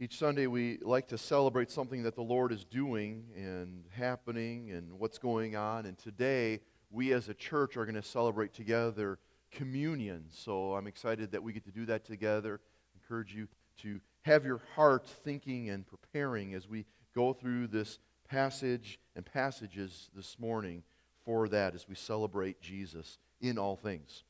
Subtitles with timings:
[0.00, 4.98] Each Sunday, we like to celebrate something that the Lord is doing and happening and
[4.98, 5.86] what's going on.
[5.86, 9.20] And today, we as a church are going to celebrate together
[9.52, 10.24] communion.
[10.30, 12.60] So I'm excited that we get to do that together.
[12.92, 13.46] I encourage you
[13.82, 20.10] to have your heart thinking and preparing as we go through this passage and passages
[20.12, 20.82] this morning
[21.24, 24.24] for that as we celebrate Jesus in all things.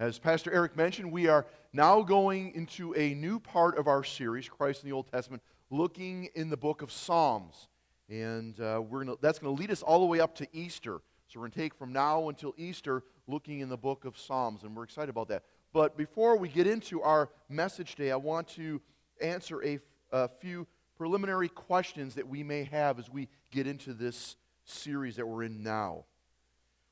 [0.00, 1.44] As Pastor Eric mentioned, we are
[1.74, 6.30] now going into a new part of our series, Christ in the Old Testament, looking
[6.34, 7.68] in the book of Psalms.
[8.08, 11.02] And uh, we're gonna, that's going to lead us all the way up to Easter.
[11.28, 14.62] So we're going to take from now until Easter looking in the book of Psalms,
[14.62, 15.42] and we're excited about that.
[15.70, 18.80] But before we get into our message today, I want to
[19.20, 19.80] answer a,
[20.12, 25.28] a few preliminary questions that we may have as we get into this series that
[25.28, 26.06] we're in now.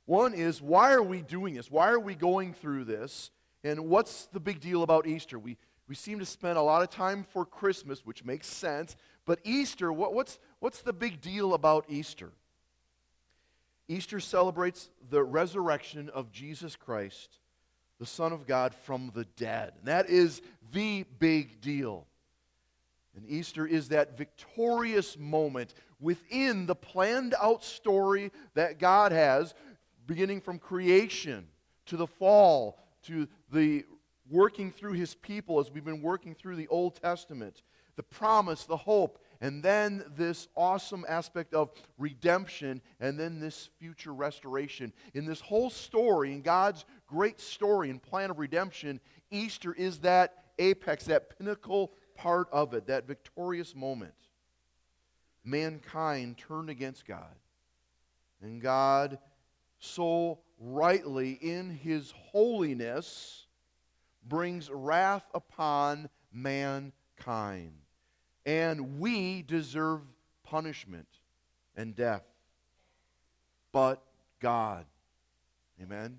[0.09, 1.71] One is, why are we doing this?
[1.71, 3.31] Why are we going through this?
[3.63, 5.39] And what's the big deal about Easter?
[5.39, 8.97] We, we seem to spend a lot of time for Christmas, which makes sense.
[9.27, 12.31] But Easter, what, what's, what's the big deal about Easter?
[13.87, 17.39] Easter celebrates the resurrection of Jesus Christ,
[18.01, 19.75] the Son of God, from the dead.
[19.77, 20.41] And that is
[20.73, 22.07] the big deal.
[23.15, 29.55] And Easter is that victorious moment within the planned out story that God has
[30.09, 31.47] beginning from creation
[31.87, 33.85] to the fall to the
[34.29, 37.63] working through his people as we've been working through the Old Testament,
[37.97, 44.13] the promise, the hope, and then this awesome aspect of redemption, and then this future
[44.13, 44.93] restoration.
[45.15, 50.45] In this whole story, in God's great story and plan of redemption, Easter is that
[50.59, 54.15] apex, that pinnacle part of it, that victorious moment.
[55.45, 57.37] Mankind turned against God,
[58.43, 59.19] and God
[59.79, 63.47] so rightly in his holiness
[64.27, 67.73] brings wrath upon mankind.
[68.45, 70.01] And we deserve
[70.43, 71.09] punishment
[71.77, 72.25] and death.
[73.73, 74.03] But
[74.41, 74.87] God.
[75.81, 76.19] Amen?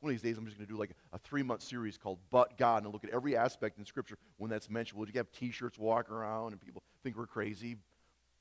[0.00, 2.18] One of these days, I'm just going to do like a three month series called
[2.30, 4.98] But God and look at every aspect in Scripture when that's mentioned.
[4.98, 7.76] We'll just have t shirts walk around and people think we're crazy.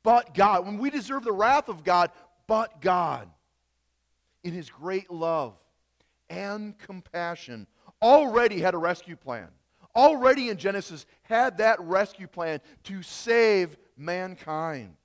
[0.03, 0.66] But God.
[0.66, 2.09] When we deserve the wrath of God,
[2.47, 3.30] but God
[4.44, 5.53] in his great love
[6.29, 7.68] and compassion,
[8.02, 9.47] already had a rescue plan.
[9.96, 14.96] Already in Genesis, had that rescue plan to save mankind.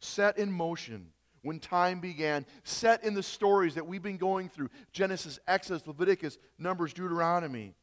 [0.00, 1.06] Set in motion
[1.42, 6.38] when time began, set in the stories that we've been going through Genesis, Exodus, Leviticus,
[6.58, 7.74] Numbers, Deuteronomy.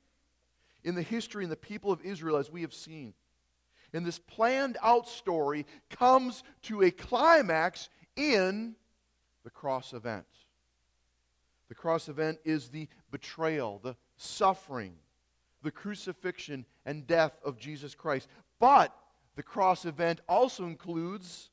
[0.83, 3.13] In the history and the people of Israel, as we have seen.
[3.93, 8.75] And this planned out story comes to a climax in
[9.43, 10.25] the cross event.
[11.69, 14.95] The cross event is the betrayal, the suffering,
[15.63, 18.29] the crucifixion and death of Jesus Christ.
[18.59, 18.95] But
[19.35, 21.49] the cross event also includes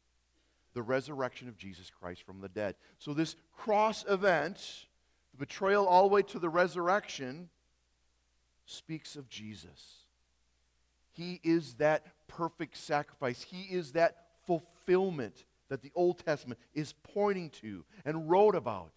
[0.72, 2.74] the resurrection of Jesus Christ from the dead.
[2.98, 4.86] So, this cross event,
[5.32, 7.48] the betrayal all the way to the resurrection,
[8.66, 10.06] speaks of Jesus.
[11.10, 14.16] He is that perfect sacrifice, He is that
[14.46, 18.92] fulfillment that the Old Testament is pointing to and wrote about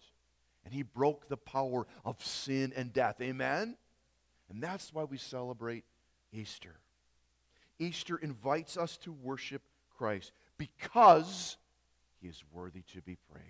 [0.68, 3.22] and he broke the power of sin and death.
[3.22, 3.74] Amen?
[4.50, 5.84] And that's why we celebrate
[6.30, 6.74] Easter.
[7.78, 9.62] Easter invites us to worship
[9.96, 11.56] Christ because
[12.20, 13.46] he is worthy to be praised.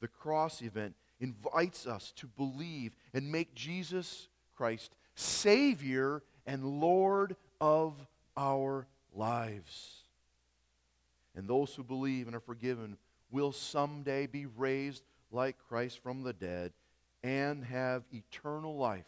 [0.00, 7.92] The cross event invites us to believe and make Jesus Christ Savior and Lord of
[8.38, 10.04] our lives.
[11.36, 12.96] And those who believe and are forgiven
[13.30, 16.72] will someday be raised like Christ from the dead
[17.22, 19.06] and have eternal life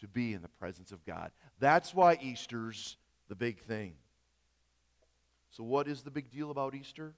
[0.00, 1.30] to be in the presence of God.
[1.58, 2.96] That's why Easter's
[3.28, 3.94] the big thing.
[5.50, 7.14] So, what is the big deal about Easter?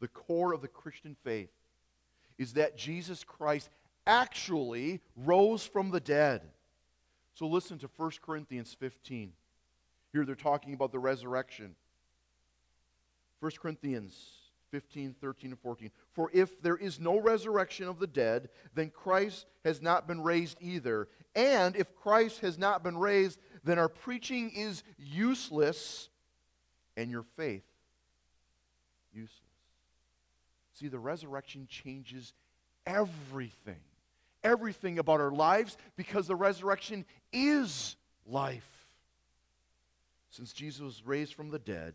[0.00, 1.50] The core of the Christian faith
[2.38, 3.68] is that Jesus Christ
[4.06, 6.42] actually rose from the dead.
[7.34, 9.32] So, listen to 1 Corinthians 15.
[10.12, 11.74] Here they're talking about the resurrection.
[13.40, 14.39] 1 Corinthians
[14.70, 15.90] 15, 13, and 14.
[16.12, 20.58] For if there is no resurrection of the dead, then Christ has not been raised
[20.60, 21.08] either.
[21.34, 26.08] And if Christ has not been raised, then our preaching is useless
[26.96, 27.64] and your faith
[29.12, 29.34] useless.
[30.74, 32.32] See, the resurrection changes
[32.86, 33.80] everything.
[34.42, 37.96] Everything about our lives because the resurrection is
[38.26, 38.86] life.
[40.30, 41.94] Since Jesus was raised from the dead,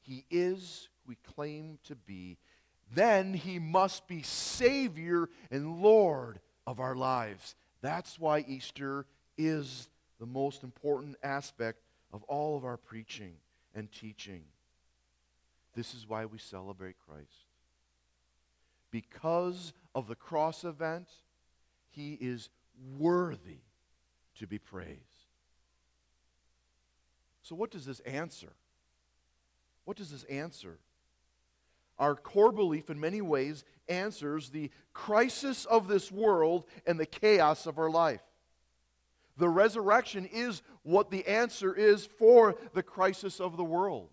[0.00, 2.38] he is we claim to be,
[2.94, 7.56] then he must be Savior and Lord of our lives.
[7.82, 9.88] That's why Easter is
[10.20, 11.80] the most important aspect
[12.12, 13.32] of all of our preaching
[13.74, 14.44] and teaching.
[15.74, 17.48] This is why we celebrate Christ.
[18.92, 21.08] Because of the cross event,
[21.88, 22.50] he is
[22.98, 23.62] worthy
[24.38, 25.00] to be praised.
[27.42, 28.52] So, what does this answer?
[29.84, 30.78] What does this answer?
[32.00, 37.66] Our core belief, in many ways, answers the crisis of this world and the chaos
[37.66, 38.22] of our life.
[39.36, 44.08] The resurrection is what the answer is for the crisis of the world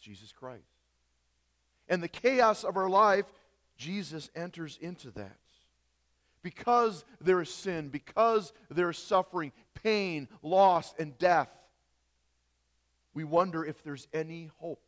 [0.00, 0.62] Jesus Christ.
[1.88, 3.26] And the chaos of our life,
[3.76, 5.36] Jesus enters into that.
[6.42, 11.48] Because there is sin, because there is suffering, pain, loss, and death,
[13.14, 14.85] we wonder if there's any hope.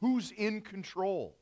[0.00, 1.36] Who's in control?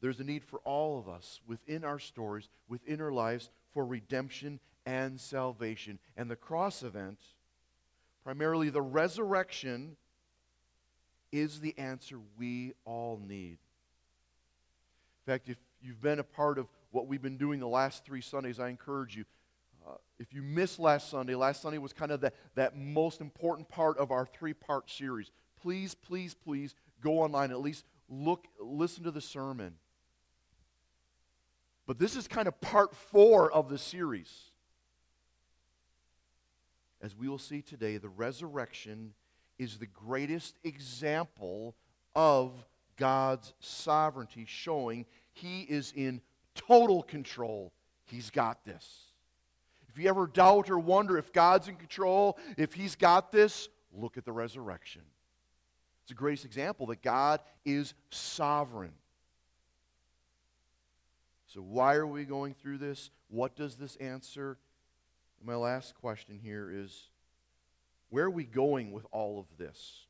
[0.00, 4.60] There's a need for all of us within our stories, within our lives, for redemption
[4.86, 5.98] and salvation.
[6.16, 7.18] And the cross event,
[8.24, 9.96] primarily the resurrection,
[11.32, 13.58] is the answer we all need.
[15.26, 18.22] In fact, if you've been a part of what we've been doing the last three
[18.22, 19.24] Sundays, I encourage you.
[19.86, 23.68] Uh, if you missed last Sunday, last Sunday was kind of the, that most important
[23.68, 25.30] part of our three part series.
[25.62, 29.74] Please, please, please go online, at least look, listen to the sermon.
[31.86, 34.32] But this is kind of part four of the series.
[37.02, 39.14] As we will see today, the resurrection
[39.58, 41.74] is the greatest example
[42.14, 42.52] of
[42.96, 46.20] God's sovereignty, showing He is in
[46.54, 47.72] total control.
[48.04, 49.12] He's got this.
[49.88, 54.16] If you ever doubt or wonder if God's in control, if He's got this, look
[54.16, 55.02] at the resurrection.
[56.10, 58.90] It's the greatest example that God is sovereign.
[61.46, 63.10] So, why are we going through this?
[63.28, 64.58] What does this answer?
[65.38, 67.10] And my last question here is
[68.08, 70.06] where are we going with all of this?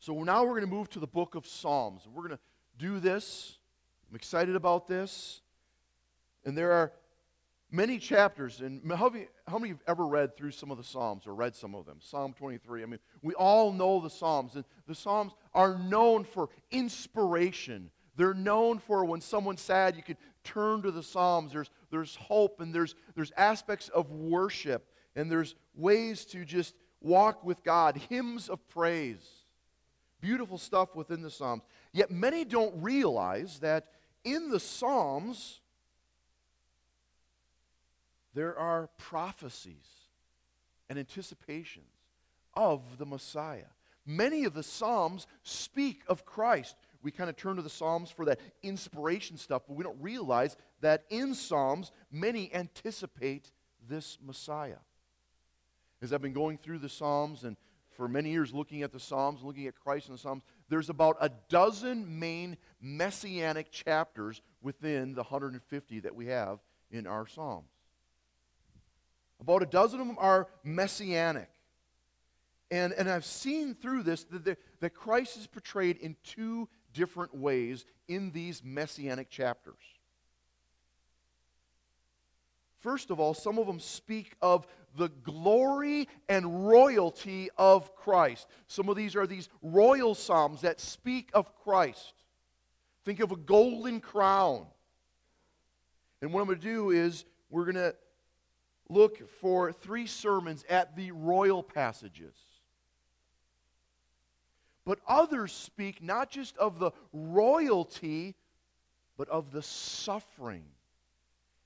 [0.00, 2.02] So, now we're going to move to the book of Psalms.
[2.12, 2.42] We're going to
[2.78, 3.58] do this.
[4.10, 5.40] I'm excited about this.
[6.44, 6.90] And there are
[7.70, 8.60] many chapters.
[8.60, 11.54] And how many, how many have ever read through some of the Psalms or read
[11.54, 11.98] some of them?
[12.00, 12.82] Psalm 23.
[12.82, 14.54] I mean, we all know the Psalms.
[14.54, 20.16] And the Psalms are known for inspiration they're known for when someone's sad, you can
[20.42, 21.52] turn to the Psalms.
[21.52, 27.44] There's, there's hope and there's, there's aspects of worship and there's ways to just walk
[27.44, 29.24] with God, hymns of praise.
[30.20, 31.62] Beautiful stuff within the Psalms.
[31.92, 33.86] Yet many don't realize that
[34.24, 35.60] in the Psalms,
[38.38, 39.88] there are prophecies
[40.88, 41.86] and anticipations
[42.54, 43.72] of the Messiah.
[44.06, 48.24] Many of the Psalms speak of Christ we kind of turn to the Psalms for
[48.24, 53.52] that inspiration stuff, but we don't realize that in Psalms, many anticipate
[53.88, 54.78] this Messiah.
[56.02, 57.56] As I've been going through the Psalms and
[57.90, 61.16] for many years looking at the Psalms, looking at Christ in the Psalms, there's about
[61.20, 66.60] a dozen main messianic chapters within the 150 that we have
[66.90, 67.70] in our Psalms.
[69.40, 71.48] About a dozen of them are messianic.
[72.70, 77.84] And, and I've seen through this that, that Christ is portrayed in two different ways
[78.08, 79.74] in these messianic chapters.
[82.78, 88.46] First of all, some of them speak of the glory and royalty of Christ.
[88.66, 92.14] Some of these are these royal psalms that speak of Christ.
[93.04, 94.66] Think of a golden crown.
[96.20, 97.94] And what I'm going to do is we're going to
[98.88, 102.34] look for three sermons at the royal passages.
[104.84, 108.34] But others speak not just of the royalty,
[109.18, 110.64] but of the suffering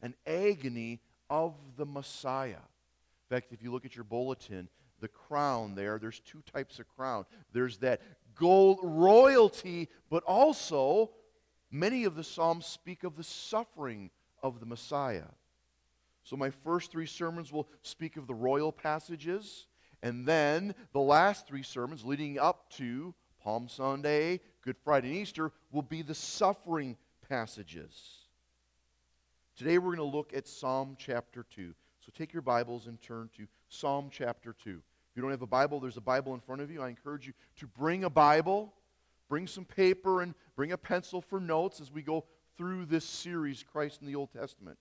[0.00, 1.00] and agony
[1.30, 2.50] of the Messiah.
[2.50, 4.68] In fact, if you look at your bulletin,
[5.00, 7.24] the crown there, there's two types of crown.
[7.52, 8.00] There's that
[8.34, 11.10] gold royalty, but also
[11.70, 14.10] many of the Psalms speak of the suffering
[14.42, 15.28] of the Messiah.
[16.24, 19.66] So my first three sermons will speak of the royal passages.
[20.02, 25.52] And then the last three sermons leading up to Palm Sunday, Good Friday, and Easter
[25.72, 26.96] will be the suffering
[27.28, 28.26] passages.
[29.56, 31.74] Today we're going to look at Psalm chapter 2.
[32.00, 34.70] So take your Bibles and turn to Psalm chapter 2.
[34.70, 36.82] If you don't have a Bible, there's a Bible in front of you.
[36.82, 38.72] I encourage you to bring a Bible,
[39.28, 42.24] bring some paper, and bring a pencil for notes as we go
[42.56, 44.78] through this series, Christ in the Old Testament.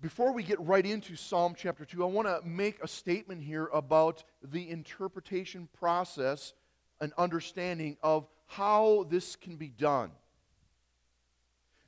[0.00, 3.66] Before we get right into Psalm chapter 2, I want to make a statement here
[3.66, 6.54] about the interpretation process
[7.02, 10.10] and understanding of how this can be done.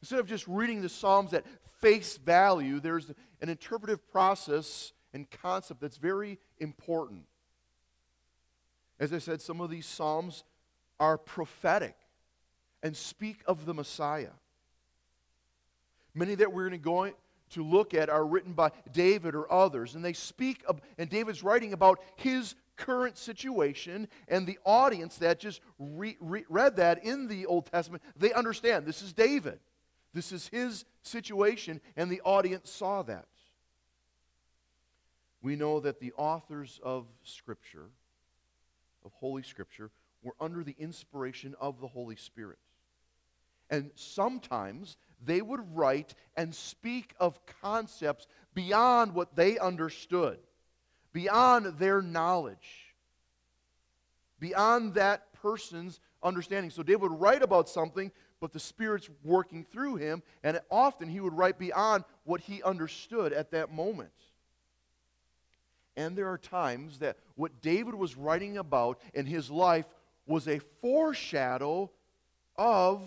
[0.03, 1.47] Instead of just reading the Psalms at
[1.81, 3.09] face value, there's
[3.41, 7.23] an interpretive process and concept that's very important.
[9.01, 10.45] As I said, some of these Psalms
[11.01, 11.97] are prophetic
[12.83, 14.33] and speak of the Messiah.
[16.15, 17.05] Many that we're going to go
[17.53, 21.43] to look at are written by David or others, and they speak of, and David's
[21.43, 27.29] writing about his current situation, and the audience that just re, re, read that in
[27.29, 29.61] the Old Testament, they understand this is David.
[30.15, 33.27] This is his situation, and the audience saw that.
[35.41, 37.91] We know that the authors of Scripture,
[39.05, 39.91] of Holy Scripture,
[40.23, 42.59] were under the inspiration of the Holy Spirit.
[43.71, 50.39] And sometimes they would write and speak of concepts beyond what they understood,
[51.13, 52.95] beyond their knowledge,
[54.39, 56.71] beyond that person's understanding.
[56.71, 58.11] So David would write about something,
[58.41, 63.33] but the Spirit's working through him, and often he would write beyond what he understood
[63.33, 64.11] at that moment.
[65.97, 69.87] And there are times that what David was writing about in his life
[70.27, 71.91] was a foreshadow
[72.57, 73.03] of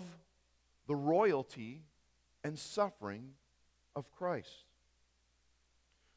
[0.86, 1.82] the royalty
[2.46, 3.30] and suffering
[3.96, 4.64] of Christ.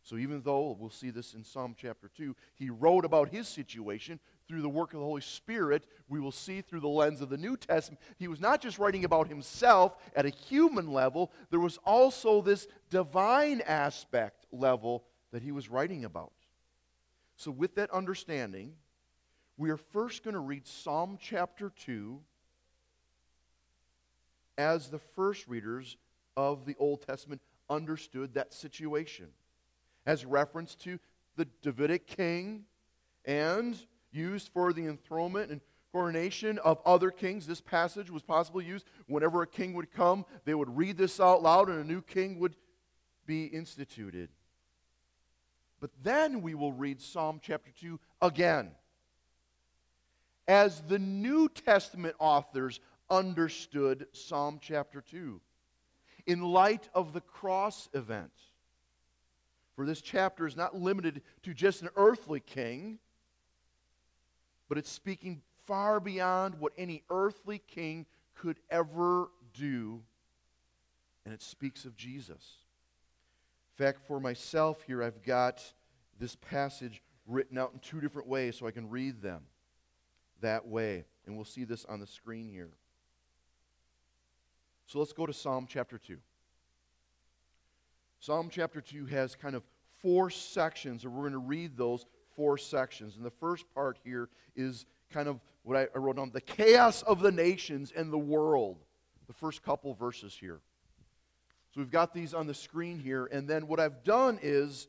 [0.03, 4.19] So, even though we'll see this in Psalm chapter 2, he wrote about his situation
[4.47, 7.37] through the work of the Holy Spirit, we will see through the lens of the
[7.37, 11.79] New Testament, he was not just writing about himself at a human level, there was
[11.83, 16.33] also this divine aspect level that he was writing about.
[17.37, 18.73] So, with that understanding,
[19.57, 22.19] we are first going to read Psalm chapter 2
[24.59, 25.97] as the first readers
[26.39, 29.27] of the Old Testament understood that situation.
[30.05, 30.97] As reference to
[31.35, 32.63] the Davidic king
[33.25, 33.77] and
[34.11, 35.59] used for the enthronement and
[35.91, 37.45] coronation of other kings.
[37.45, 41.43] This passage was possibly used whenever a king would come, they would read this out
[41.43, 42.55] loud and a new king would
[43.25, 44.29] be instituted.
[45.81, 48.71] But then we will read Psalm chapter 2 again.
[50.47, 52.79] As the New Testament authors
[53.09, 55.41] understood Psalm chapter 2
[56.29, 58.31] in light of the cross event.
[59.75, 62.99] For this chapter is not limited to just an earthly king,
[64.67, 68.05] but it's speaking far beyond what any earthly king
[68.35, 70.03] could ever do,
[71.25, 72.57] and it speaks of Jesus.
[73.75, 75.63] In fact, for myself here, I've got
[76.19, 79.41] this passage written out in two different ways so I can read them
[80.41, 81.05] that way.
[81.25, 82.69] And we'll see this on the screen here.
[84.89, 86.17] So let's go to Psalm chapter 2.
[88.19, 89.61] Psalm chapter 2 has kind of
[90.01, 93.15] four sections, and we're going to read those four sections.
[93.15, 97.21] And the first part here is kind of what I wrote down the chaos of
[97.21, 98.77] the nations and the world.
[99.27, 100.59] The first couple verses here.
[101.71, 103.27] So we've got these on the screen here.
[103.31, 104.87] And then what I've done is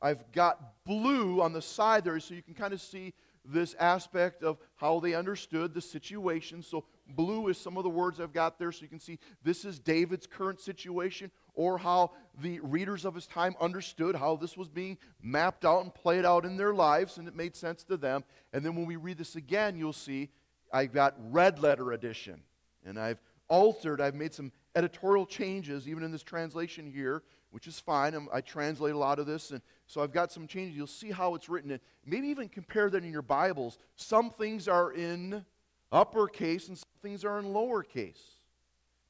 [0.00, 3.12] I've got blue on the side there so you can kind of see
[3.44, 6.62] this aspect of how they understood the situation.
[6.62, 9.64] So, blue is some of the words I've got there so you can see this
[9.64, 14.68] is David's current situation, or how the readers of his time understood how this was
[14.68, 18.24] being mapped out and played out in their lives, and it made sense to them.
[18.52, 20.30] And then when we read this again, you'll see
[20.72, 22.42] I've got red letter edition,
[22.84, 27.78] and I've altered, I've made some editorial changes, even in this translation here, which is
[27.78, 28.14] fine.
[28.14, 30.74] I'm, i translate a lot of this, and so I've got some changes.
[30.74, 31.70] You'll see how it's written.
[31.70, 33.78] And maybe even compare that in your Bibles.
[33.94, 35.44] Some things are in
[35.92, 38.22] uppercase and some things are in lowercase,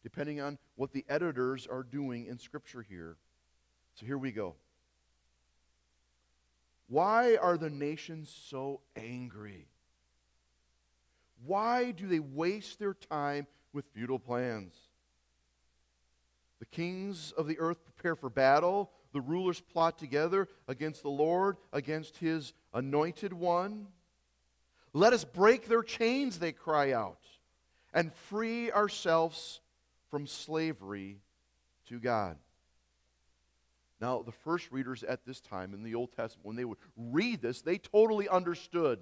[0.02, 3.16] depending on what the editors are doing in Scripture here.
[3.94, 4.56] So here we go.
[6.88, 9.68] Why are the nations so angry?
[11.46, 14.74] Why do they waste their time with futile plans?
[16.58, 18.90] The kings of the earth prepare for battle.
[19.12, 23.88] The rulers plot together against the Lord, against his anointed one.
[24.92, 27.20] Let us break their chains, they cry out,
[27.94, 29.60] and free ourselves
[30.10, 31.20] from slavery
[31.88, 32.36] to God.
[34.00, 37.40] Now, the first readers at this time in the Old Testament, when they would read
[37.40, 38.98] this, they totally understood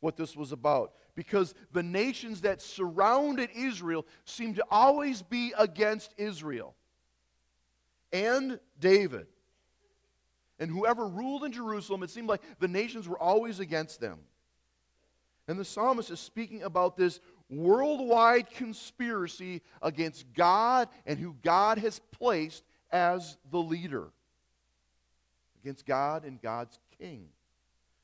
[0.00, 6.14] what this was about because the nations that surrounded Israel seemed to always be against
[6.16, 6.74] Israel
[8.12, 9.26] and David.
[10.58, 14.18] And whoever ruled in Jerusalem, it seemed like the nations were always against them.
[15.50, 21.98] And the psalmist is speaking about this worldwide conspiracy against God and who God has
[22.12, 24.12] placed as the leader.
[25.60, 27.30] Against God and God's king.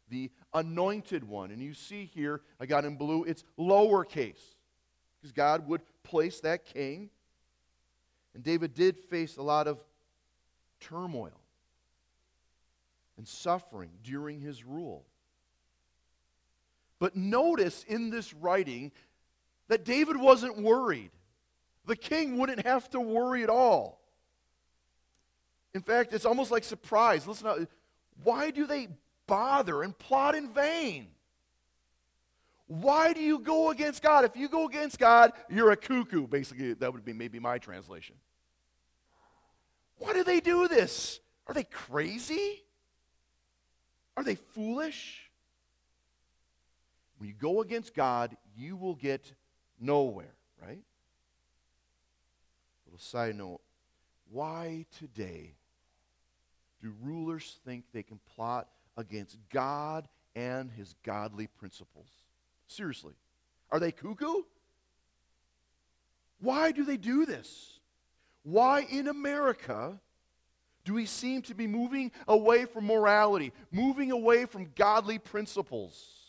[0.08, 1.52] The anointed one.
[1.52, 4.42] And you see here, I got in blue, it's lowercase.
[5.20, 7.10] Because God would place that king
[8.34, 9.78] And David did face a lot of
[10.80, 11.40] turmoil
[13.16, 15.06] and suffering during his rule.
[16.98, 18.92] But notice in this writing
[19.68, 21.10] that David wasn't worried.
[21.84, 24.00] The king wouldn't have to worry at all.
[25.74, 27.26] In fact, it's almost like surprise.
[27.26, 27.68] Listen,
[28.22, 28.88] why do they
[29.26, 31.08] bother and plot in vain?
[32.66, 34.24] Why do you go against God?
[34.24, 36.26] If you go against God, you're a cuckoo.
[36.26, 38.16] Basically, that would be maybe my translation.
[39.98, 41.20] Why do they do this?
[41.46, 42.64] Are they crazy?
[44.16, 45.25] Are they foolish?
[47.18, 49.32] When you go against God, you will get
[49.80, 50.82] nowhere, right?
[52.86, 53.60] Little side note
[54.30, 55.54] why today
[56.82, 62.08] do rulers think they can plot against God and his godly principles?
[62.66, 63.14] Seriously.
[63.70, 64.42] Are they cuckoo?
[66.40, 67.78] Why do they do this?
[68.42, 69.98] Why in America
[70.84, 76.25] do we seem to be moving away from morality, moving away from godly principles?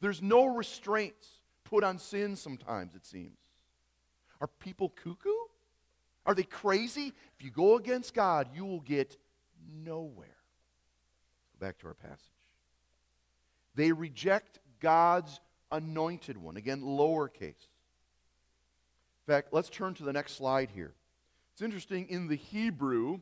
[0.00, 1.28] There's no restraints
[1.64, 3.38] put on sin sometimes, it seems.
[4.40, 5.30] Are people cuckoo?
[6.26, 7.12] Are they crazy?
[7.38, 9.16] If you go against God, you will get
[9.84, 10.36] nowhere.
[11.58, 12.18] Go back to our passage.
[13.74, 15.40] They reject God's
[15.70, 16.56] anointed one.
[16.56, 17.42] Again, lowercase.
[17.42, 20.94] In fact, let's turn to the next slide here.
[21.52, 23.20] It's interesting, in the Hebrew,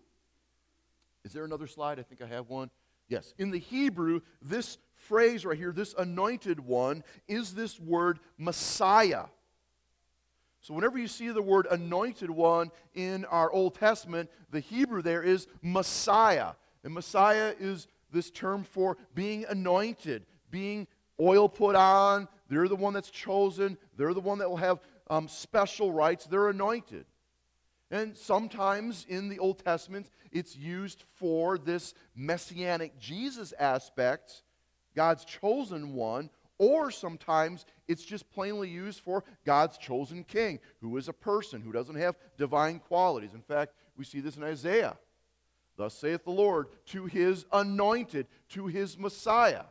[1.25, 1.99] is there another slide?
[1.99, 2.70] I think I have one.
[3.08, 3.35] Yes.
[3.38, 9.25] In the Hebrew, this phrase right here, this anointed one, is this word Messiah.
[10.61, 15.23] So, whenever you see the word anointed one in our Old Testament, the Hebrew there
[15.23, 16.52] is Messiah.
[16.85, 20.87] And Messiah is this term for being anointed, being
[21.21, 22.28] oil put on.
[22.49, 23.76] They're the one that's chosen.
[23.97, 26.26] They're the one that will have um, special rights.
[26.26, 27.07] They're anointed.
[27.90, 34.43] And sometimes in the Old Testament, it's used for this messianic Jesus aspect,
[34.99, 41.06] God's chosen one, or sometimes it's just plainly used for God's chosen king, who is
[41.06, 43.32] a person who doesn't have divine qualities.
[43.32, 44.99] In fact, we see this in Isaiah.
[45.76, 49.67] Thus saith the Lord to his anointed, to his Messiah.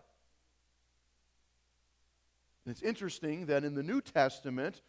[2.63, 4.81] And it's interesting that in the New Testament,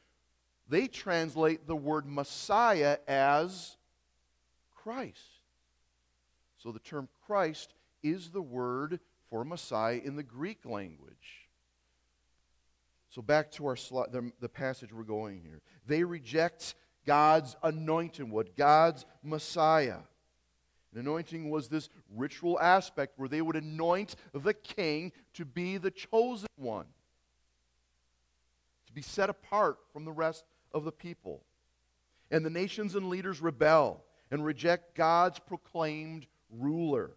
[0.69, 3.77] they translate the word Messiah as
[4.77, 5.41] Christ.
[6.59, 7.75] So the term Christ
[8.05, 11.49] is the word for Messiah in the Greek language.
[13.11, 15.63] So back to our slide, the, the passage we're going here.
[15.87, 16.75] They reject
[17.07, 20.01] God's anointing one, God's Messiah.
[20.93, 25.91] An anointing was this ritual aspect where they would anoint the king to be the
[25.91, 26.87] chosen one
[28.89, 31.43] to be set apart from the rest of the people.
[32.31, 37.13] And the nations and leaders rebel and reject God's proclaimed ruler.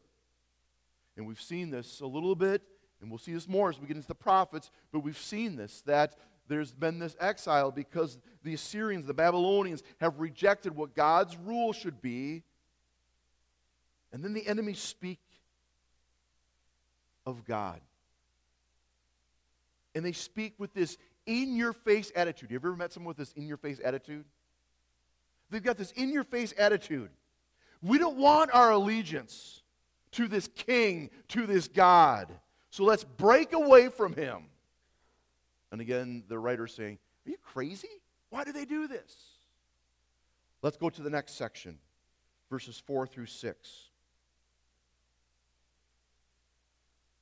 [1.18, 2.62] And we've seen this a little bit,
[3.02, 5.82] and we'll see this more as we get into the prophets, but we've seen this
[5.82, 6.16] that
[6.48, 12.02] there's been this exile because the Assyrians, the Babylonians, have rejected what God's rule should
[12.02, 12.44] be.
[14.12, 15.20] And then the enemies speak
[17.26, 17.80] of God.
[19.96, 22.52] And they speak with this in your face attitude.
[22.52, 24.26] Have you ever met someone with this in your face attitude?
[25.50, 27.10] They've got this in your face attitude.
[27.82, 29.61] We don't want our allegiance
[30.12, 32.28] to this king, to this God.
[32.70, 34.44] So let's break away from him.
[35.72, 37.90] And again, the writer's saying, Are you crazy?
[38.30, 39.16] Why do they do this?
[40.62, 41.80] Let's go to the next section,
[42.50, 43.72] verses 4 through 6.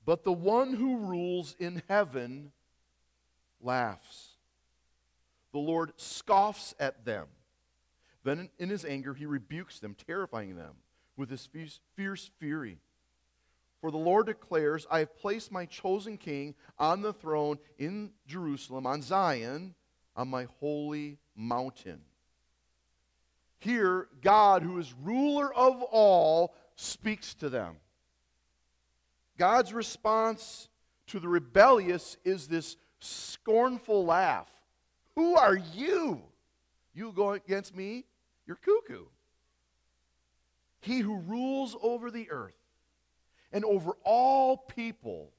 [0.05, 2.51] But the one who rules in heaven
[3.61, 4.29] laughs.
[5.51, 7.27] The Lord scoffs at them.
[8.23, 10.75] Then, in his anger, he rebukes them, terrifying them
[11.19, 11.49] with his
[11.95, 12.79] fierce fury.
[13.81, 18.87] For the Lord declares, I have placed my chosen king on the throne in Jerusalem,
[18.87, 19.75] on Zion,
[20.15, 22.01] on my holy mountain.
[23.59, 27.75] Here, God, who is ruler of all, speaks to them.
[29.37, 30.69] God's response
[31.07, 34.49] to the rebellious is this scornful laugh.
[35.15, 36.21] Who are you?
[36.93, 38.05] You go against me?
[38.45, 39.05] You're cuckoo.
[40.81, 42.57] He who rules over the earth
[43.51, 45.31] and over all people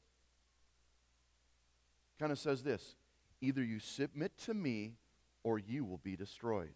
[2.19, 2.95] kind of says this
[3.41, 4.97] either you submit to me
[5.43, 6.75] or you will be destroyed.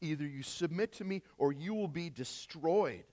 [0.00, 3.04] Either you submit to me or you will be destroyed.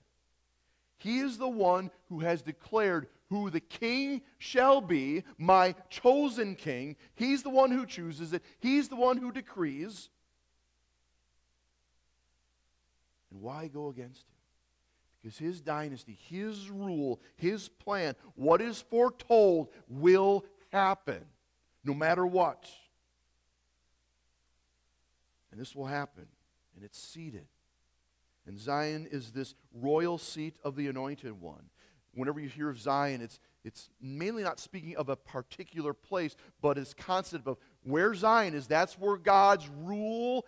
[0.98, 6.96] He is the one who has declared who the king shall be, my chosen king.
[7.14, 10.10] He's the one who chooses it, he's the one who decrees.
[13.30, 14.34] Why go against him?
[15.22, 21.22] Because his dynasty, his rule, his plan, what is foretold will happen
[21.84, 22.68] no matter what.
[25.52, 26.26] And this will happen,
[26.74, 27.46] and it's seated.
[28.46, 31.64] And Zion is this royal seat of the anointed one.
[32.14, 36.78] Whenever you hear of Zion, it's, it's mainly not speaking of a particular place, but
[36.78, 38.66] it's concept of where Zion is.
[38.66, 40.46] That's where God's rule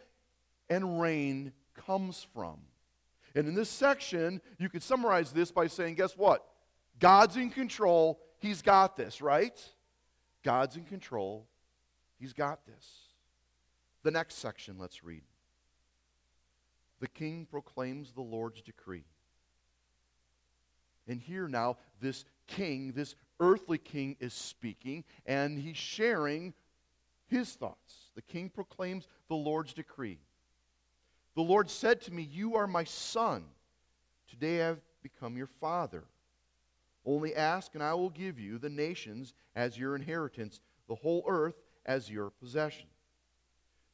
[0.71, 2.59] and reign comes from.
[3.35, 6.45] And in this section, you could summarize this by saying, guess what?
[6.99, 8.21] God's in control.
[8.38, 9.59] He's got this, right?
[10.42, 11.49] God's in control.
[12.18, 12.99] He's got this.
[14.03, 15.23] The next section, let's read.
[17.01, 19.05] The king proclaims the Lord's decree.
[21.09, 26.55] And here now, this king, this earthly king, is speaking, and he's sharing
[27.27, 28.11] his thoughts.
[28.14, 30.21] The king proclaims the Lord's decree.
[31.35, 33.45] The Lord said to me, You are my son.
[34.29, 36.05] Today I have become your father.
[37.05, 41.61] Only ask, and I will give you the nations as your inheritance, the whole earth
[41.85, 42.87] as your possession.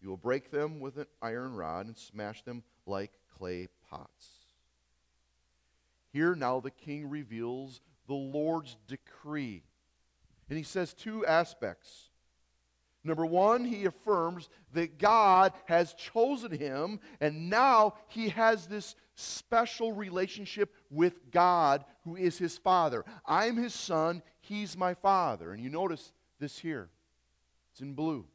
[0.00, 4.28] You will break them with an iron rod and smash them like clay pots.
[6.12, 9.62] Here now the king reveals the Lord's decree.
[10.48, 12.07] And he says two aspects
[13.04, 19.92] Number one, he affirms that God has chosen him, and now he has this special
[19.92, 23.04] relationship with God, who is his father.
[23.24, 25.52] I'm his son, he's my father.
[25.52, 26.88] And you notice this here,
[27.72, 28.26] it's in blue.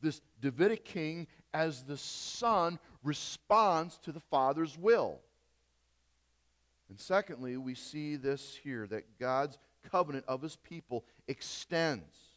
[0.00, 5.20] This Davidic king, as the son, responds to the father's will.
[6.88, 9.58] And secondly, we see this here that God's
[9.90, 12.29] covenant of his people extends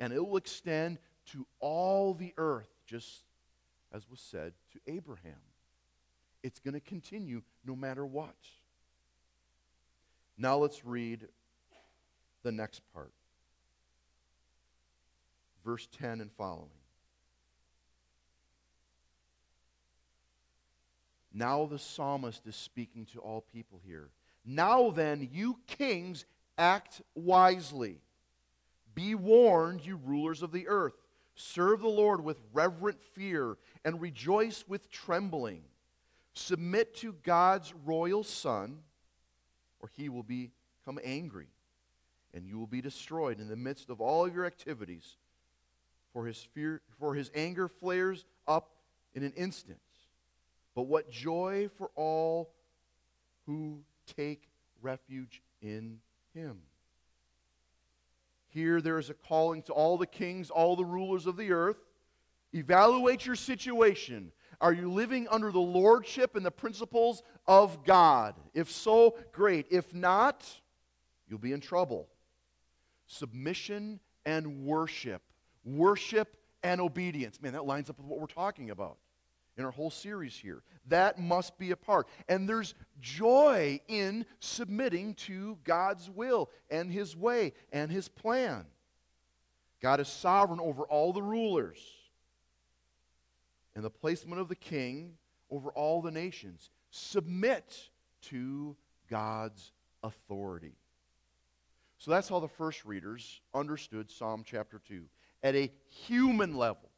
[0.00, 3.22] and it will extend to all the earth, just
[3.92, 5.34] as was said to Abraham.
[6.42, 8.34] It's going to continue no matter what.
[10.38, 11.28] Now let's read
[12.42, 13.12] the next part.
[15.62, 16.70] Verse 10 and following.
[21.32, 24.08] Now the psalmist is speaking to all people here.
[24.46, 26.24] Now then, you kings,
[26.56, 28.00] act wisely
[28.94, 30.94] be warned, you rulers of the earth.
[31.34, 35.62] Serve the Lord with reverent fear and rejoice with trembling.
[36.34, 38.78] Submit to God's royal Son,
[39.80, 41.48] or he will become angry,
[42.34, 45.16] and you will be destroyed in the midst of all of your activities.
[46.12, 48.70] For his, fear, for his anger flares up
[49.14, 49.78] in an instant.
[50.74, 52.50] But what joy for all
[53.46, 53.80] who
[54.16, 54.48] take
[54.82, 55.98] refuge in
[56.34, 56.58] him.
[58.50, 61.78] Here, there is a calling to all the kings, all the rulers of the earth.
[62.52, 64.32] Evaluate your situation.
[64.60, 68.34] Are you living under the lordship and the principles of God?
[68.52, 69.66] If so, great.
[69.70, 70.46] If not,
[71.28, 72.08] you'll be in trouble.
[73.06, 75.22] Submission and worship.
[75.64, 77.40] Worship and obedience.
[77.40, 78.98] Man, that lines up with what we're talking about
[79.60, 80.62] in our whole series here.
[80.88, 82.08] That must be a part.
[82.28, 88.64] And there's joy in submitting to God's will and His way and His plan.
[89.80, 91.78] God is sovereign over all the rulers
[93.74, 95.14] and the placement of the king
[95.50, 96.70] over all the nations.
[96.90, 97.90] Submit
[98.22, 98.76] to
[99.08, 100.74] God's authority.
[101.98, 105.04] So that's how the first readers understood Psalm chapter 2.
[105.42, 106.90] At a human level,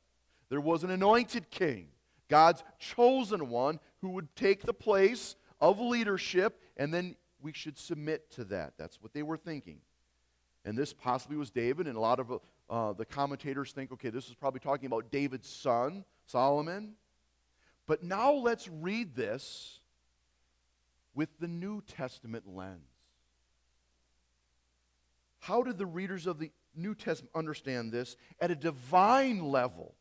[0.49, 1.89] there was an anointed king
[2.33, 8.31] God's chosen one who would take the place of leadership, and then we should submit
[8.31, 8.73] to that.
[8.79, 9.81] That's what they were thinking.
[10.65, 12.41] And this possibly was David, and a lot of
[12.71, 16.95] uh, the commentators think, okay, this is probably talking about David's son, Solomon.
[17.87, 19.81] But now let's read this
[21.15, 22.81] with the New Testament lens.
[25.41, 29.97] How did the readers of the New Testament understand this at a divine level?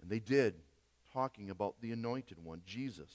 [0.00, 0.54] And they did,
[1.12, 3.10] talking about the anointed one, Jesus.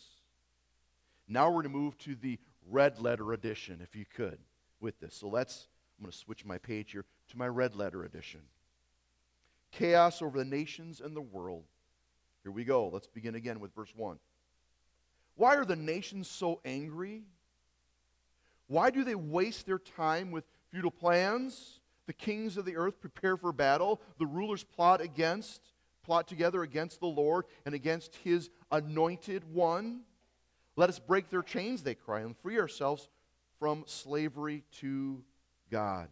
[1.27, 2.37] Now we're going to move to the
[2.69, 4.37] red letter edition, if you could,
[4.79, 5.15] with this.
[5.15, 5.67] So let's,
[5.97, 8.41] I'm going to switch my page here to my red letter edition.
[9.71, 11.63] Chaos over the nations and the world.
[12.43, 12.89] Here we go.
[12.89, 14.19] Let's begin again with verse 1.
[15.35, 17.23] Why are the nations so angry?
[18.67, 21.79] Why do they waste their time with futile plans?
[22.07, 23.99] The kings of the earth prepare for battle.
[24.19, 25.61] The rulers plot against
[26.05, 30.01] plot together against the Lord and against his anointed one.
[30.75, 33.07] Let us break their chains, they cry, and free ourselves
[33.59, 35.23] from slavery to
[35.71, 36.09] God.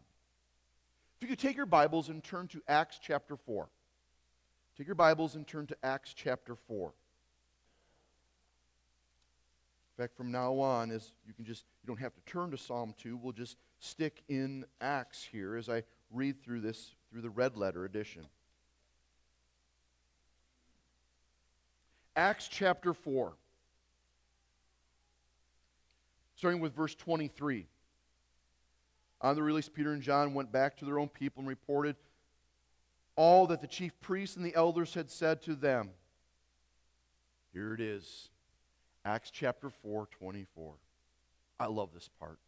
[1.17, 3.67] If you could take your Bibles and turn to Acts chapter 4.
[4.77, 6.88] Take your Bibles and turn to Acts chapter 4.
[9.95, 12.58] In fact, from now on, as you can just you don't have to turn to
[12.58, 17.29] Psalm 2, we'll just stick in Acts here as I read through this through the
[17.29, 18.25] red letter edition.
[22.15, 23.34] Acts chapter 4.
[26.36, 27.65] Starting with verse 23.
[29.21, 31.95] On the release, Peter and John went back to their own people and reported
[33.15, 35.91] all that the chief priests and the elders had said to them.
[37.54, 38.30] Here it is
[39.06, 40.73] Acts chapter 4, 24.
[41.60, 42.39] I love this part.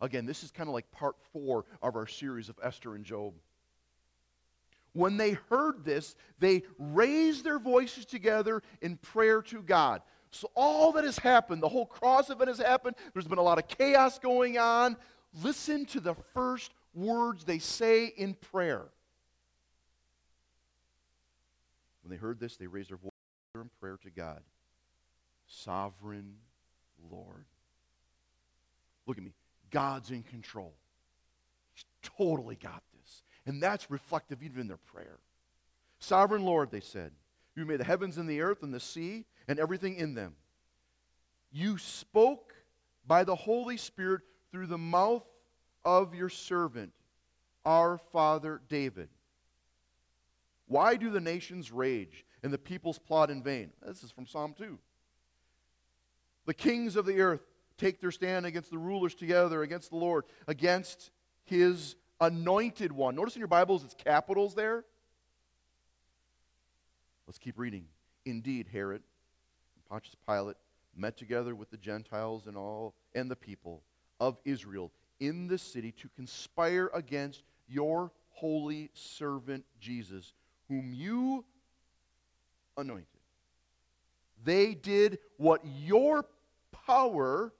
[0.00, 3.34] Again, this is kind of like part four of our series of Esther and Job.
[4.94, 10.00] When they heard this, they raised their voices together in prayer to God.
[10.30, 13.58] So, all that has happened, the whole cross event has happened, there's been a lot
[13.58, 14.96] of chaos going on.
[15.42, 18.86] Listen to the first words they say in prayer.
[22.02, 23.10] When they heard this, they raised their voice
[23.54, 24.40] in prayer to God.
[25.46, 26.34] Sovereign
[27.10, 27.44] Lord.
[29.06, 29.32] Look at me.
[29.70, 30.74] God's in control.
[31.74, 31.84] He's
[32.16, 32.93] totally got this.
[33.46, 35.18] And that's reflective even in their prayer.
[35.98, 37.12] Sovereign Lord, they said,
[37.56, 40.34] you made the heavens and the earth and the sea and everything in them.
[41.52, 42.54] You spoke
[43.06, 45.24] by the Holy Spirit through the mouth
[45.84, 46.92] of your servant,
[47.64, 49.08] our father David.
[50.66, 53.70] Why do the nations rage and the peoples plot in vain?
[53.86, 54.78] This is from Psalm 2.
[56.46, 57.46] The kings of the earth
[57.78, 61.10] take their stand against the rulers together, against the Lord, against
[61.44, 63.14] his anointed one.
[63.14, 64.84] Notice in your Bibles it's capitals there.
[67.26, 67.86] Let's keep reading.
[68.24, 69.02] Indeed, Herod
[69.76, 70.56] and Pontius Pilate
[70.96, 73.82] met together with the Gentiles and all and the people
[74.20, 80.32] of Israel in the city to conspire against your holy servant Jesus,
[80.68, 81.44] whom you
[82.76, 83.06] anointed.
[84.44, 86.26] They did what your
[86.86, 87.52] power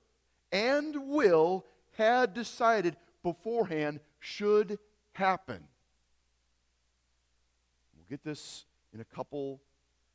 [0.53, 1.65] and will
[1.97, 4.79] had decided beforehand should
[5.13, 5.63] happen.
[7.95, 9.61] We'll get this in a couple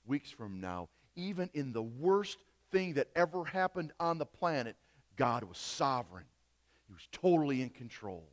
[0.05, 0.89] weeks from now.
[1.15, 2.37] Even in the worst
[2.71, 4.75] thing that ever happened on the planet,
[5.15, 6.25] God was sovereign.
[6.87, 8.27] He was totally in control.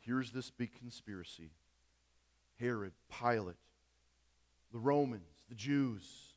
[0.00, 1.50] Here's this big conspiracy
[2.58, 3.56] Herod, Pilate,
[4.72, 6.34] the Romans, the Jews,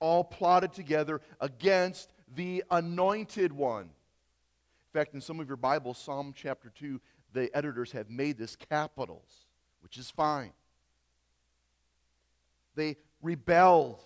[0.00, 3.84] all plotted together against the anointed one.
[3.84, 7.00] In fact, in some of your Bibles, Psalm chapter 2,
[7.32, 9.46] the editors have made this capitals,
[9.80, 10.52] which is fine.
[12.74, 14.00] They rebelled.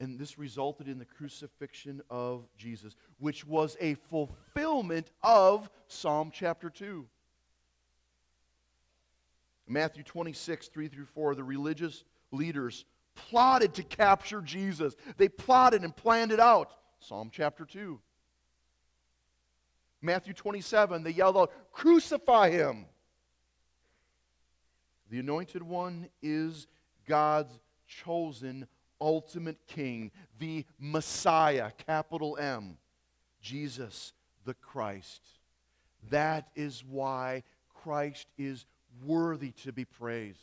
[0.00, 6.68] And this resulted in the crucifixion of Jesus, which was a fulfillment of Psalm chapter
[6.68, 7.06] 2.
[9.66, 14.94] Matthew 26, 3 through 4, the religious leaders plotted to capture Jesus.
[15.16, 16.70] They plotted and planned it out.
[16.98, 18.00] Psalm chapter 2.
[20.02, 22.86] Matthew 27, they yelled out, Crucify him!
[25.10, 26.66] The anointed one is
[27.06, 28.66] God's chosen
[29.00, 32.76] ultimate king, the Messiah, capital M,
[33.40, 34.12] Jesus
[34.44, 35.22] the Christ.
[36.10, 37.42] That is why
[37.82, 38.66] Christ is
[39.02, 40.38] worthy to be praised.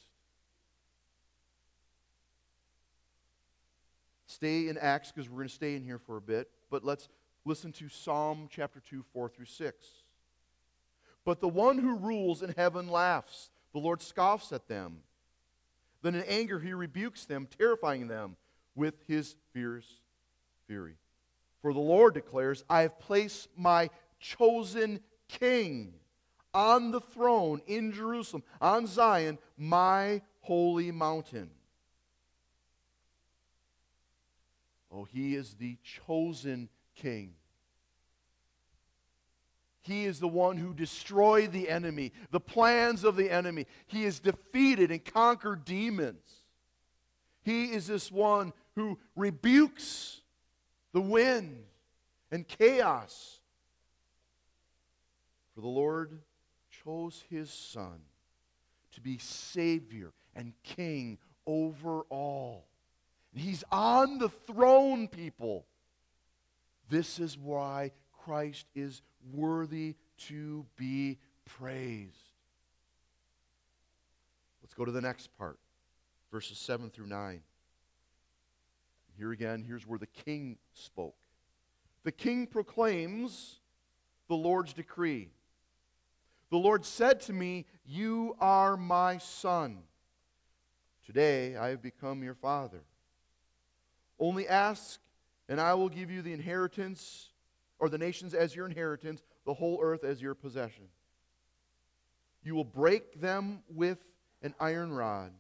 [4.26, 7.10] Stay in Acts because we're going to stay in here for a bit, but let's
[7.46, 9.88] listen to Psalm chapter 2, 4 through 6.
[11.26, 15.00] But the one who rules in heaven laughs, the Lord scoffs at them.
[16.02, 18.38] Then in anger he rebukes them, terrifying them
[18.76, 20.00] with his fierce
[20.66, 20.96] fury.
[21.62, 25.94] For the Lord declares, I have placed my chosen king
[26.54, 31.50] on the throne in Jerusalem, on Zion, my holy mountain.
[34.92, 37.34] Oh, he is the chosen king.
[39.84, 43.66] He is the one who destroyed the enemy, the plans of the enemy.
[43.88, 46.42] He has defeated and conquered demons.
[47.44, 50.22] He is this one who rebukes
[50.94, 51.64] the wind
[52.32, 53.40] and chaos.
[55.56, 56.20] For the Lord
[56.84, 58.00] chose his son
[58.94, 62.66] to be Savior and King over all.
[63.34, 65.66] He's on the throne, people.
[66.90, 67.92] This is why
[68.26, 69.02] Christ is
[69.34, 69.96] worthy
[70.28, 72.18] to be praised.
[74.62, 75.58] Let's go to the next part,
[76.32, 77.42] verses 7 through 9.
[79.18, 81.16] Here again, here's where the king spoke.
[82.04, 83.60] The king proclaims
[84.28, 85.30] the Lord's decree
[86.52, 89.80] The Lord said to me, You are my son.
[91.06, 92.84] Today I have become your father.
[94.20, 95.00] Only ask,
[95.50, 97.30] and I will give you the inheritance,
[97.80, 100.84] or the nations as your inheritance, the whole earth as your possession.
[102.44, 103.98] You will break them with
[104.44, 105.32] an iron rod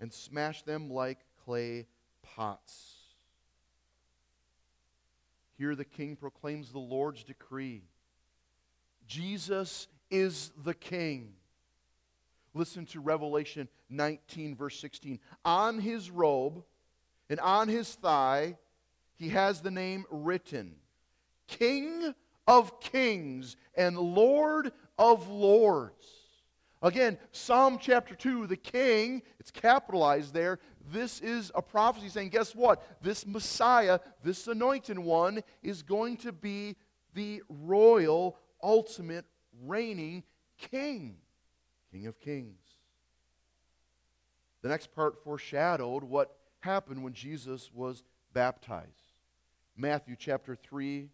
[0.00, 1.86] and smash them like clay
[2.22, 2.96] pots.
[5.56, 7.84] Here the king proclaims the Lord's decree
[9.06, 11.34] Jesus is the king.
[12.54, 15.20] Listen to Revelation 19, verse 16.
[15.44, 16.64] On his robe
[17.28, 18.56] and on his thigh,
[19.14, 20.76] he has the name written
[21.46, 22.14] King
[22.46, 26.06] of kings and Lord of lords.
[26.82, 30.58] Again, Psalm chapter 2, the king, it's capitalized there.
[30.92, 33.02] This is a prophecy saying, guess what?
[33.02, 36.76] This Messiah, this anointed one, is going to be
[37.14, 39.24] the royal, ultimate,
[39.64, 40.22] reigning
[40.58, 41.16] king,
[41.92, 42.60] King of kings.
[44.62, 49.12] The next part foreshadowed what happened when Jesus was baptized.
[49.76, 51.08] Matthew chapter 3,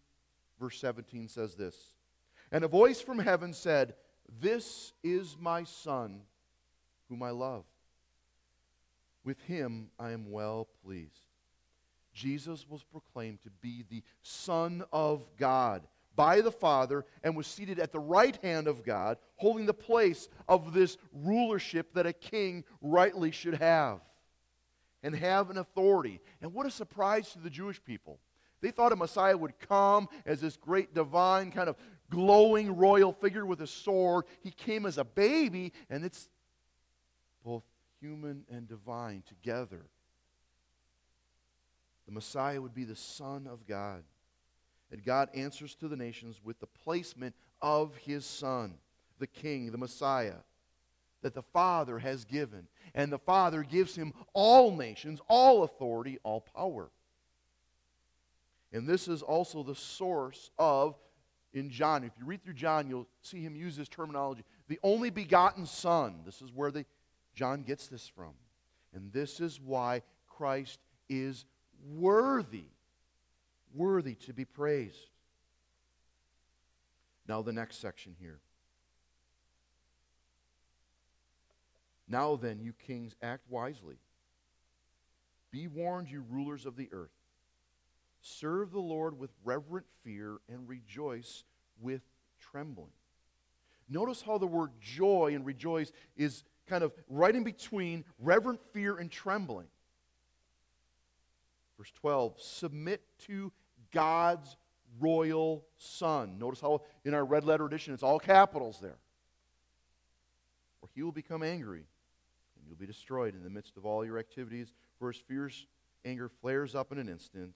[0.59, 1.75] verse 17 says this
[2.51, 3.95] And a voice from heaven said,
[4.41, 6.21] this is my Son,
[7.09, 7.65] whom I love.
[9.23, 11.27] With him I am well pleased.
[12.13, 17.79] Jesus was proclaimed to be the Son of God by the Father and was seated
[17.79, 22.63] at the right hand of God, holding the place of this rulership that a king
[22.81, 23.99] rightly should have
[25.01, 26.19] and have an authority.
[26.41, 28.19] And what a surprise to the Jewish people.
[28.61, 31.75] They thought a Messiah would come as this great divine kind of
[32.09, 34.25] glowing royal figure with a sword.
[34.41, 36.29] He came as a baby, and it's
[37.43, 37.63] both
[37.99, 39.85] human and divine together.
[42.05, 44.03] The Messiah would be the Son of God.
[44.93, 48.75] And God answers to the nations with the placement of his Son,
[49.17, 50.35] the King, the Messiah,
[51.23, 52.67] that the Father has given.
[52.93, 56.91] And the Father gives him all nations, all authority, all power.
[58.71, 60.95] And this is also the source of
[61.53, 62.03] in John.
[62.03, 64.43] If you read through John, you'll see him use this terminology.
[64.67, 66.21] The only begotten Son.
[66.23, 66.85] This is where the,
[67.33, 68.33] John gets this from.
[68.93, 70.79] And this is why Christ
[71.09, 71.45] is
[71.95, 72.65] worthy,
[73.73, 75.09] worthy to be praised.
[77.27, 78.39] Now, the next section here.
[82.07, 83.95] Now then, you kings, act wisely.
[85.51, 87.13] Be warned, you rulers of the earth.
[88.21, 91.43] Serve the Lord with reverent fear and rejoice
[91.81, 92.01] with
[92.39, 92.91] trembling.
[93.89, 98.97] Notice how the word joy and rejoice is kind of right in between reverent fear
[98.97, 99.67] and trembling.
[101.77, 103.51] Verse 12 submit to
[103.93, 104.57] God's
[104.99, 106.37] royal Son.
[106.37, 108.97] Notice how in our red letter edition it's all capitals there.
[110.81, 111.85] Or he will become angry
[112.57, 115.65] and you'll be destroyed in the midst of all your activities, for his fierce
[116.05, 117.53] anger flares up in an instant.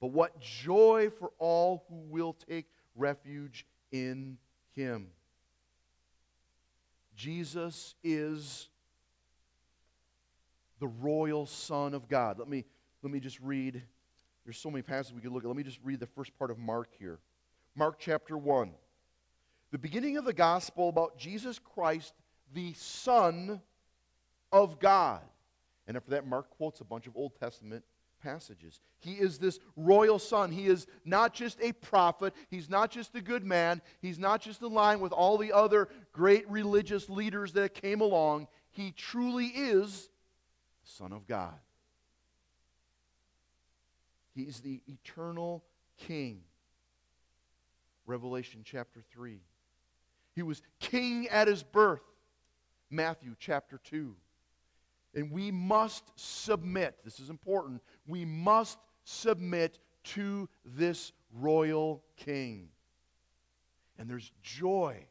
[0.00, 4.38] But what joy for all who will take refuge in
[4.74, 5.08] him.
[7.16, 8.68] Jesus is
[10.78, 12.38] the royal Son of God.
[12.38, 12.64] Let me,
[13.02, 13.82] let me just read.
[14.44, 15.48] There's so many passages we could look at.
[15.48, 17.18] Let me just read the first part of Mark here.
[17.74, 18.70] Mark chapter 1.
[19.70, 22.14] The beginning of the gospel about Jesus Christ,
[22.52, 23.60] the Son
[24.52, 25.22] of God.
[25.86, 27.84] And after that, Mark quotes a bunch of Old Testament
[28.22, 28.80] passages.
[28.98, 30.52] He is this royal son.
[30.52, 32.34] He is not just a prophet.
[32.48, 33.80] He's not just a good man.
[34.00, 38.48] He's not just in line with all the other great religious leaders that came along.
[38.70, 40.10] He truly is
[40.84, 41.54] the Son of God.
[44.44, 45.64] He's the eternal
[45.98, 46.40] King.
[48.06, 49.40] Revelation chapter 3.
[50.34, 52.02] He was king at his birth.
[52.90, 54.14] Matthew chapter 2.
[55.14, 56.96] And we must submit.
[57.04, 57.82] This is important.
[58.06, 62.68] We must submit to this royal king.
[63.98, 65.04] And there's joy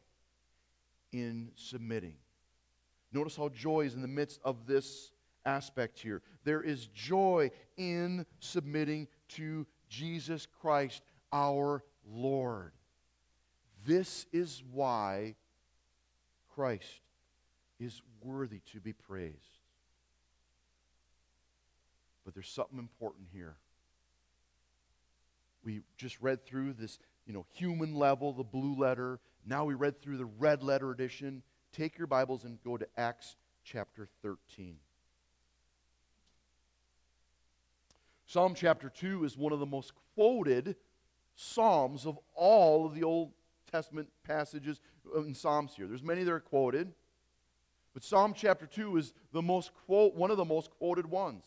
[1.12, 2.16] in submitting.
[3.12, 5.12] Notice how joy is in the midst of this
[5.44, 6.22] aspect here.
[6.44, 12.72] There is joy in submitting to Jesus Christ, our Lord.
[13.84, 15.34] This is why
[16.54, 17.00] Christ
[17.78, 19.36] is worthy to be praised.
[22.24, 23.56] But there's something important here.
[25.64, 29.20] We just read through this, you know, human level, the blue letter.
[29.46, 31.42] Now we read through the red letter edition.
[31.72, 34.76] Take your Bibles and go to Acts chapter 13.
[38.30, 40.76] Psalm chapter 2 is one of the most quoted
[41.34, 43.32] psalms of all of the Old
[43.72, 44.80] Testament passages
[45.16, 45.88] in Psalms here.
[45.88, 46.92] There's many that are quoted,
[47.92, 51.42] but Psalm chapter 2 is the most quote, one of the most quoted ones.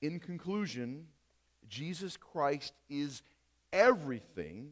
[0.00, 1.08] In conclusion,
[1.68, 3.20] Jesus Christ is
[3.70, 4.70] everything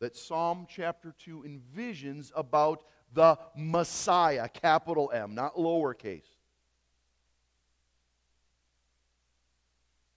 [0.00, 2.84] that Psalm chapter 2 envisions about
[3.14, 6.22] the Messiah, capital M, not lowercase.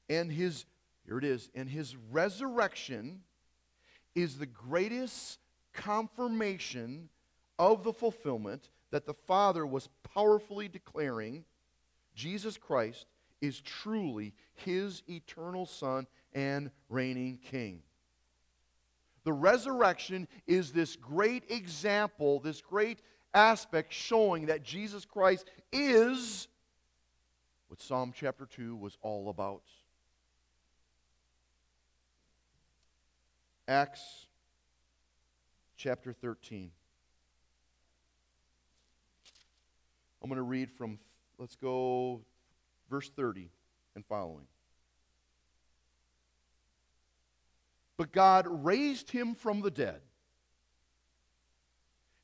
[0.09, 0.65] And his,
[1.05, 3.21] here it is, and his resurrection
[4.13, 5.39] is the greatest
[5.73, 7.09] confirmation
[7.57, 11.43] of the fulfillment that the Father was powerfully declaring
[12.15, 13.07] Jesus Christ
[13.41, 17.81] is truly his eternal Son and reigning King.
[19.25, 22.99] The resurrection is this great example, this great
[23.33, 26.47] aspect showing that Jesus Christ is
[27.67, 29.63] what Psalm chapter 2 was all about.
[33.67, 34.27] Acts
[35.75, 36.69] chapter 13.
[40.21, 40.99] I'm going to read from,
[41.39, 42.21] let's go,
[42.91, 43.49] verse 30
[43.95, 44.45] and following.
[47.97, 50.01] But God raised him from the dead.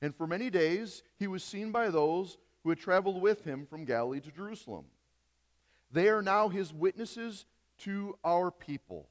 [0.02, 3.86] And for many days he was seen by those who had traveled with him from
[3.86, 4.86] Galilee to Jerusalem.
[5.92, 7.46] They are now his witnesses
[7.80, 9.08] to our people.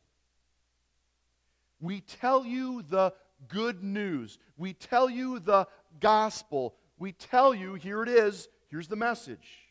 [1.81, 3.15] We tell you the
[3.49, 4.39] good news.
[4.57, 5.67] We tell you the
[6.01, 6.75] gospel.
[6.99, 9.67] We tell you, here it is, here's the message.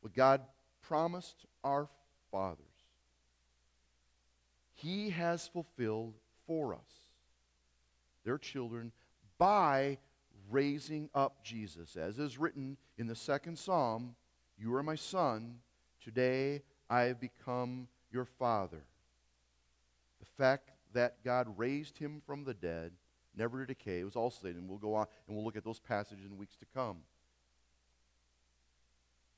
[0.00, 0.42] What God
[0.82, 1.88] promised our
[2.30, 2.67] fathers.
[4.78, 6.14] He has fulfilled
[6.46, 7.10] for us,
[8.24, 8.92] their children,
[9.36, 9.98] by
[10.48, 11.96] raising up Jesus.
[11.96, 14.14] As is written in the second psalm,
[14.56, 15.56] You are my son,
[16.00, 18.84] today I have become your father.
[20.20, 22.92] The fact that God raised him from the dead,
[23.36, 24.58] never to decay, was all stated.
[24.58, 26.98] And we'll go on and we'll look at those passages in weeks to come.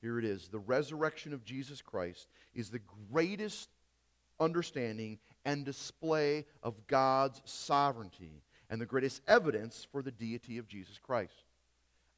[0.01, 0.49] Here it is.
[0.49, 2.81] The resurrection of Jesus Christ is the
[3.11, 3.69] greatest
[4.41, 10.97] understanding and display of God's sovereignty and the greatest evidence for the deity of Jesus
[10.97, 11.43] Christ.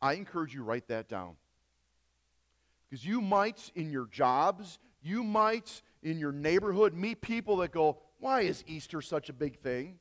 [0.02, 1.36] I encourage you write that down.
[2.90, 7.98] Because you might, in your jobs, you might, in your neighborhood, meet people that go,
[8.20, 9.98] Why is Easter such a big thing?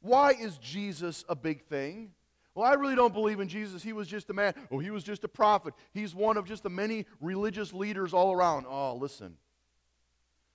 [0.00, 2.10] Why is Jesus a big thing?
[2.54, 3.82] Well, I really don't believe in Jesus.
[3.82, 4.54] He was just a man.
[4.70, 5.74] Oh, he was just a prophet.
[5.92, 8.66] He's one of just the many religious leaders all around.
[8.68, 9.36] Oh, listen.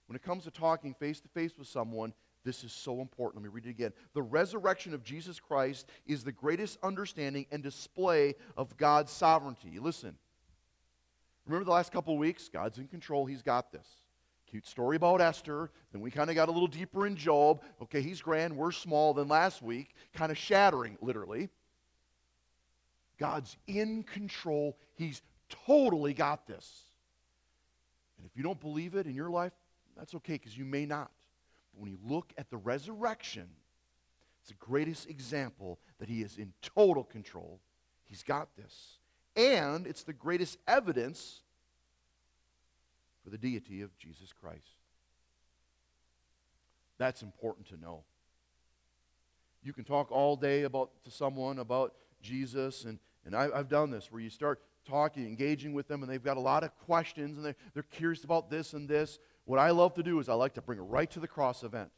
[0.09, 3.43] When it comes to talking face to face with someone, this is so important.
[3.43, 3.93] Let me read it again.
[4.15, 9.77] The resurrection of Jesus Christ is the greatest understanding and display of God's sovereignty.
[9.77, 10.17] Listen.
[11.45, 12.49] Remember the last couple of weeks?
[12.49, 13.27] God's in control.
[13.27, 13.85] He's got this.
[14.49, 15.69] Cute story about Esther.
[15.91, 17.61] Then we kind of got a little deeper in Job.
[17.79, 18.57] Okay, he's grand.
[18.57, 19.13] We're small.
[19.13, 21.49] Then last week, kind of shattering, literally.
[23.19, 24.75] God's in control.
[24.95, 25.21] He's
[25.67, 26.81] totally got this.
[28.17, 29.53] And if you don't believe it in your life,
[29.99, 31.11] that's okay because you may not.
[31.73, 33.47] But when you look at the resurrection,
[34.41, 37.59] it's the greatest example that he is in total control.
[38.05, 38.97] He's got this.
[39.35, 41.41] And it's the greatest evidence
[43.23, 44.77] for the deity of Jesus Christ.
[46.97, 48.03] That's important to know.
[49.61, 53.91] You can talk all day about to someone about Jesus, and, and I, I've done
[53.91, 57.37] this where you start talking, engaging with them, and they've got a lot of questions,
[57.37, 59.19] and they're, they're curious about this and this.
[59.49, 61.63] What I love to do is I like to bring it right to the cross
[61.63, 61.89] event.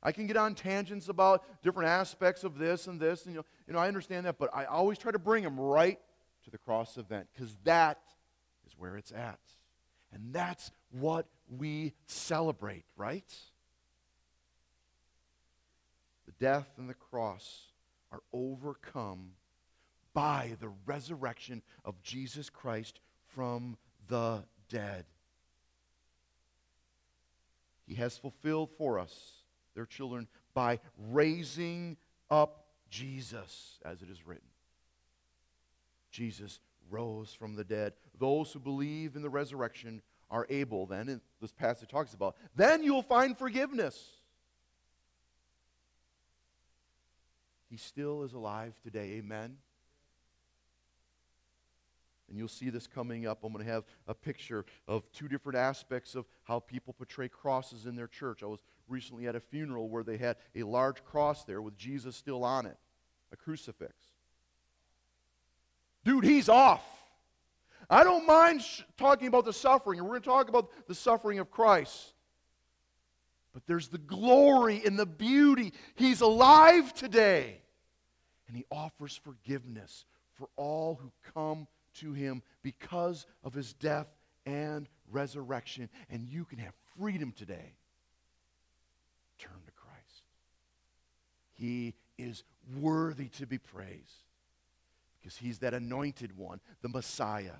[0.00, 3.44] I can get on tangents about different aspects of this and this, and you know,
[3.66, 5.98] you know I understand that, but I always try to bring them right
[6.44, 7.98] to the cross event because that
[8.64, 9.40] is where it's at.
[10.12, 13.34] And that's what we celebrate, right?
[16.26, 17.72] The death and the cross
[18.12, 19.32] are overcome
[20.14, 23.00] by the resurrection of Jesus Christ
[23.34, 23.76] from
[24.06, 25.06] the dead.
[27.86, 30.80] He has fulfilled for us, their children, by
[31.10, 31.96] raising
[32.30, 34.48] up Jesus, as it is written.
[36.10, 36.60] Jesus
[36.90, 37.92] rose from the dead.
[38.18, 42.82] Those who believe in the resurrection are able, then, and this passage talks about, then
[42.82, 44.02] you'll find forgiveness.
[47.70, 49.14] He still is alive today.
[49.18, 49.58] Amen.
[52.28, 53.44] And you'll see this coming up.
[53.44, 57.86] I'm going to have a picture of two different aspects of how people portray crosses
[57.86, 58.42] in their church.
[58.42, 62.16] I was recently at a funeral where they had a large cross there with Jesus
[62.16, 62.76] still on it,
[63.32, 63.94] a crucifix.
[66.04, 66.84] Dude, he's off.
[67.88, 70.94] I don't mind sh- talking about the suffering, and we're going to talk about the
[70.94, 72.14] suffering of Christ.
[73.52, 75.72] But there's the glory and the beauty.
[75.94, 77.60] He's alive today.
[78.48, 80.04] And he offers forgiveness
[80.34, 81.66] for all who come
[82.00, 84.06] to him because of his death
[84.44, 85.88] and resurrection.
[86.10, 87.74] And you can have freedom today.
[89.38, 90.22] Turn to Christ.
[91.54, 92.44] He is
[92.80, 94.24] worthy to be praised
[95.18, 97.56] because he's that anointed one, the Messiah.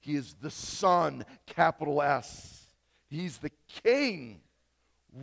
[0.00, 2.66] He is the Son, capital S.
[3.08, 3.50] He's the
[3.82, 4.40] King,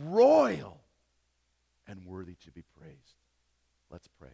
[0.04, 0.80] royal,
[1.88, 3.16] and worthy to be praised.
[3.90, 4.28] Let's pray.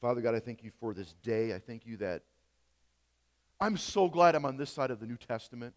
[0.00, 1.52] Father God, I thank you for this day.
[1.52, 2.22] I thank you that
[3.60, 5.74] I'm so glad I'm on this side of the New Testament.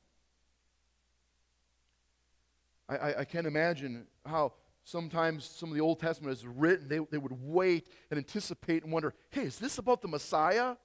[2.87, 4.53] I, I, I can't imagine how
[4.83, 6.87] sometimes some of the Old Testament is written.
[6.87, 10.75] They, they would wait and anticipate and wonder, hey, is this about the Messiah?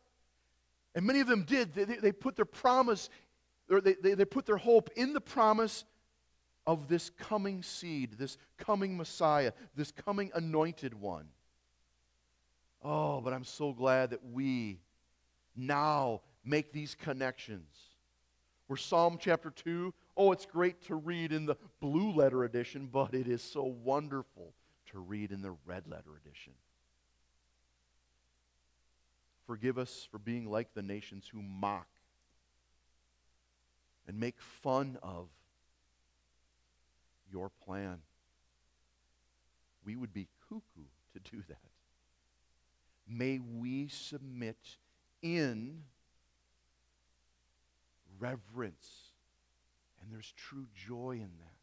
[0.95, 1.74] And many of them did.
[1.74, 3.11] They, they, they put their promise,
[3.70, 5.84] or they, they, they put their hope in the promise
[6.66, 11.28] of this coming seed, this coming Messiah, this coming anointed one.
[12.89, 14.78] Oh, but I'm so glad that we
[15.57, 17.66] now make these connections.
[18.68, 23.12] Where Psalm chapter 2, oh, it's great to read in the blue letter edition, but
[23.12, 24.53] it is so wonderful
[24.93, 26.53] to read in the red letter edition.
[29.49, 31.89] Forgive us for being like the nations who mock
[34.07, 35.26] and make fun of
[37.32, 37.99] your plan.
[39.84, 41.76] We would be cuckoo to do that.
[43.09, 44.57] May we submit
[45.22, 45.82] in
[48.18, 49.12] reverence.
[50.02, 51.57] And there's true joy in that.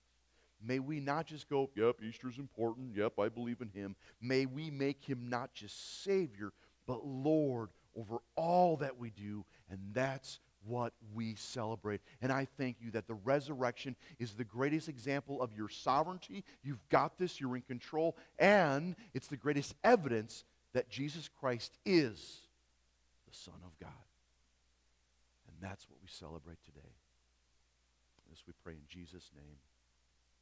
[0.65, 2.95] May we not just go, yep, Easter's important.
[2.95, 3.95] Yep, I believe in him.
[4.21, 6.53] May we make him not just Savior,
[6.87, 9.45] but Lord over all that we do.
[9.69, 11.99] And that's what we celebrate.
[12.21, 16.45] And I thank you that the resurrection is the greatest example of your sovereignty.
[16.63, 22.41] You've got this, you're in control, and it's the greatest evidence that Jesus Christ is
[23.29, 23.91] the Son of God.
[25.47, 26.93] And that's what we celebrate today.
[28.29, 29.57] This we pray in Jesus' name.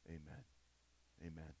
[0.08, 0.44] Amen.
[1.20, 1.52] Amen.